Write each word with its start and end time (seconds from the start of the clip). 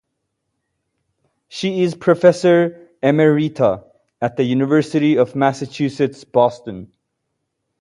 She 1.47 1.83
is 1.83 1.93
Professor 1.93 2.89
Emerita 3.03 3.83
at 4.19 4.35
the 4.35 4.43
University 4.43 5.17
of 5.19 5.35
Massachusetts 5.35 6.23
Boston. 6.23 6.91